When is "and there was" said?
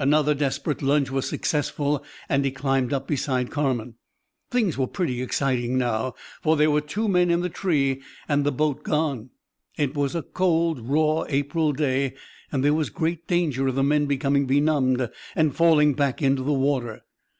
12.50-12.90